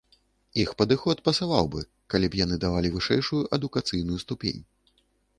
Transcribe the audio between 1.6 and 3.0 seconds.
бы, калі б яны давалі